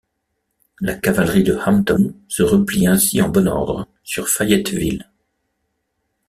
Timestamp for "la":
0.79-0.95